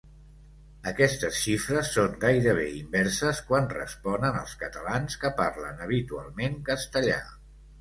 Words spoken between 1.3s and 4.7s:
xifres són gairebé inverses quan responen els